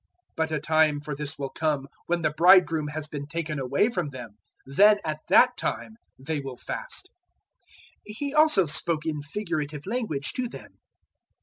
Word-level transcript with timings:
005:035 0.35 0.35
But 0.37 0.51
a 0.51 0.59
time 0.59 0.99
for 1.01 1.13
this 1.15 1.37
will 1.37 1.49
come, 1.51 1.87
when 2.07 2.23
the 2.23 2.31
Bridegroom 2.33 2.87
has 2.87 3.07
been 3.07 3.27
taken 3.27 3.59
away 3.59 3.87
from 3.91 4.09
them: 4.09 4.31
then, 4.65 4.97
at 5.05 5.19
that 5.29 5.55
time, 5.57 5.97
they 6.17 6.39
will 6.39 6.57
fast." 6.57 7.11
005:036 8.09 8.15
He 8.17 8.33
also 8.33 8.65
spoke 8.65 9.05
in 9.05 9.21
figurative 9.21 9.85
language 9.85 10.33
to 10.33 10.47
them. 10.49 10.79